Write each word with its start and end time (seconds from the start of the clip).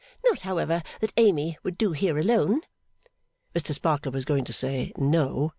Not, 0.25 0.41
however, 0.41 0.81
that 1.01 1.13
Amy 1.15 1.59
would 1.61 1.77
do 1.77 1.91
here 1.91 2.17
alone.' 2.17 2.61
Mr 3.53 3.71
Sparkler 3.75 4.11
was 4.11 4.25
going 4.25 4.45
to 4.45 4.51
say 4.51 4.93
'No? 4.97 5.49